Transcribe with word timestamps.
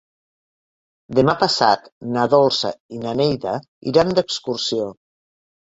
Demà 1.19 1.35
passat 1.43 1.85
na 2.15 2.25
Dolça 2.33 2.73
i 2.97 3.03
na 3.05 3.15
Neida 3.23 3.55
iran 3.95 4.19
d'excursió. 4.21 4.95